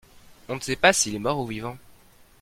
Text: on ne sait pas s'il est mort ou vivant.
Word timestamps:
on 0.49 0.55
ne 0.55 0.59
sait 0.61 0.75
pas 0.75 0.93
s'il 0.93 1.13
est 1.13 1.19
mort 1.19 1.37
ou 1.39 1.45
vivant. 1.45 1.77